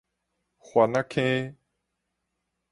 [0.57, 1.55] 番仔坑